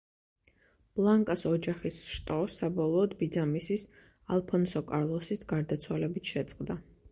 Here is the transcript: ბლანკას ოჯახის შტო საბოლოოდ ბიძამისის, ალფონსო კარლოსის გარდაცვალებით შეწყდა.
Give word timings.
ბლანკას 0.99 1.43
ოჯახის 1.49 1.99
შტო 2.13 2.37
საბოლოოდ 2.55 3.15
ბიძამისის, 3.21 3.85
ალფონსო 4.39 4.85
კარლოსის 4.91 5.49
გარდაცვალებით 5.55 6.35
შეწყდა. 6.37 6.83